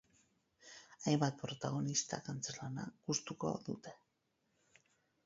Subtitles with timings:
[1.11, 3.95] Hainbat protagonistak antzezlana gustuko dute.